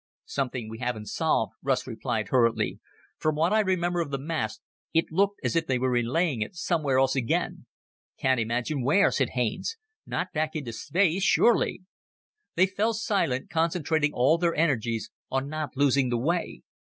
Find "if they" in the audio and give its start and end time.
5.55-5.77